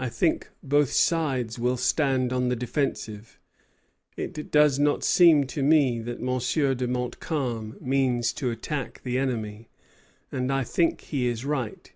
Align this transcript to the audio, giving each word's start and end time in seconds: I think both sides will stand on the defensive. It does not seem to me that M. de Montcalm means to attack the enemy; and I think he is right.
I 0.00 0.08
think 0.08 0.48
both 0.64 0.90
sides 0.90 1.60
will 1.60 1.76
stand 1.76 2.32
on 2.32 2.48
the 2.48 2.56
defensive. 2.56 3.38
It 4.16 4.50
does 4.50 4.80
not 4.80 5.04
seem 5.04 5.46
to 5.46 5.62
me 5.62 6.00
that 6.00 6.18
M. 6.18 6.76
de 6.76 6.88
Montcalm 6.88 7.76
means 7.80 8.32
to 8.32 8.50
attack 8.50 9.00
the 9.04 9.16
enemy; 9.16 9.68
and 10.32 10.52
I 10.52 10.64
think 10.64 11.02
he 11.02 11.28
is 11.28 11.44
right. 11.44 11.92